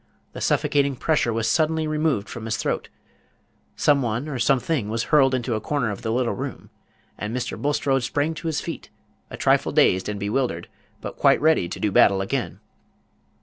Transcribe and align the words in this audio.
The 0.33 0.41
suffocating 0.41 0.95
pressure 0.95 1.31
was 1.31 1.47
suddenly 1.47 1.85
removed 1.85 2.27
from 2.27 2.45
his 2.45 2.57
throat; 2.57 2.89
some 3.75 4.01
one 4.01 4.27
or 4.27 4.39
something 4.39 4.89
was 4.89 5.03
hurled 5.13 5.35
into 5.35 5.53
a 5.53 5.61
corner 5.61 5.91
of 5.91 6.01
the 6.01 6.11
little 6.11 6.33
room; 6.33 6.71
and 7.19 7.37
Mr. 7.37 7.55
Bulstrode 7.55 8.01
sprang 8.01 8.33
to 8.33 8.47
his 8.47 8.61
feet, 8.61 8.89
a 9.29 9.37
trifle 9.37 9.71
dazed 9.71 10.09
and 10.09 10.19
bewildered, 10.19 10.67
but 11.01 11.17
quite 11.17 11.39
ready 11.39 11.69
to 11.69 11.79
do 11.79 11.91
battle 11.91 12.19
again. 12.19 12.59